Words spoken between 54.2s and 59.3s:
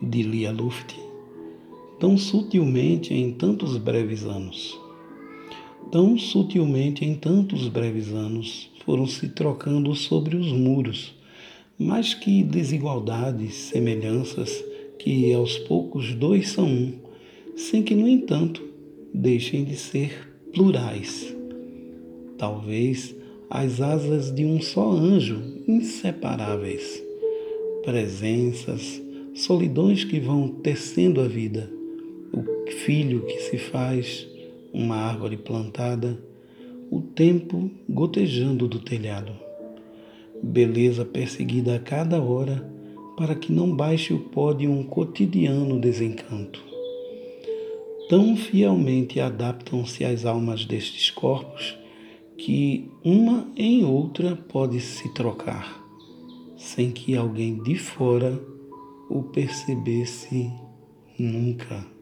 pode se trocar, sem que alguém de fora o